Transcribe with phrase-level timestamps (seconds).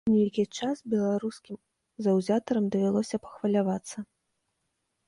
[0.09, 1.59] Нейкі час беларускім
[2.07, 3.97] заўзятарам давялося пахвалявацца.